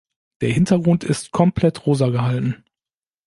[0.41, 2.63] Der Hintergrund ist komplett rosa gehalten.